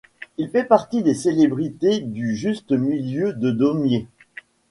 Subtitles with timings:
[0.39, 4.07] Il fait partie des Célébrités du Juste Milieu de Daumier.